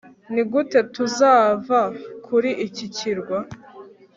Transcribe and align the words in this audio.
nigute 0.33 0.79
tuzava 0.93 1.79
kuri 2.25 2.51
iki 2.67 2.85
kirwa 2.95 3.37